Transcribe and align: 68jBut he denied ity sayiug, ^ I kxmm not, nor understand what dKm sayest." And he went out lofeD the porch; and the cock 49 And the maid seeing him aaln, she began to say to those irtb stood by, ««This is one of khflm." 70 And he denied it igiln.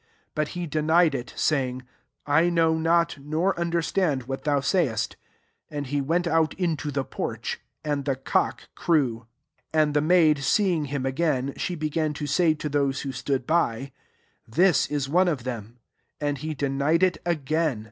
68jBut 0.35 0.47
he 0.47 0.65
denied 0.65 1.13
ity 1.13 1.35
sayiug, 1.35 1.73
^ 1.73 1.81
I 2.25 2.43
kxmm 2.45 2.79
not, 2.81 3.19
nor 3.19 3.59
understand 3.59 4.23
what 4.23 4.43
dKm 4.43 4.65
sayest." 4.65 5.15
And 5.69 5.85
he 5.85 6.01
went 6.01 6.25
out 6.25 6.55
lofeD 6.59 6.93
the 6.95 7.03
porch; 7.03 7.59
and 7.85 8.05
the 8.05 8.15
cock 8.15 8.63
49 8.79 9.27
And 9.73 9.93
the 9.93 10.01
maid 10.01 10.39
seeing 10.39 10.85
him 10.85 11.03
aaln, 11.03 11.55
she 11.59 11.75
began 11.75 12.13
to 12.13 12.25
say 12.25 12.55
to 12.55 12.67
those 12.67 13.03
irtb 13.03 13.13
stood 13.13 13.45
by, 13.45 13.91
««This 14.59 14.87
is 14.87 15.07
one 15.07 15.27
of 15.27 15.43
khflm." 15.43 15.43
70 15.43 15.77
And 16.19 16.37
he 16.39 16.55
denied 16.55 17.03
it 17.03 17.23
igiln. 17.23 17.79